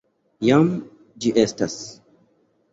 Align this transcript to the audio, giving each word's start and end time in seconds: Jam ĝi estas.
Jam 0.47 0.71
ĝi 1.27 1.35
estas. 1.45 1.79